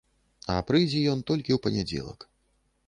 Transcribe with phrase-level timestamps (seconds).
[0.53, 2.29] А прыйдзе ён толькі ў панядзелак.